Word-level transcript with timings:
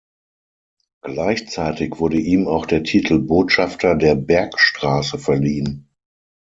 Gleichzeitig 1.03 1.99
wurde 1.99 2.17
ihm 2.17 2.47
auch 2.47 2.65
der 2.65 2.81
Titel 2.81 3.19
"Botschafter 3.19 3.93
der 3.95 4.15
Bergstraße" 4.15 5.19
verliehen. 5.19 5.91